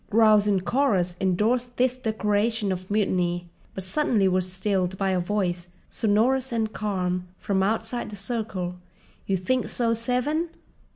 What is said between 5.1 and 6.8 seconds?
a voice, sonorous and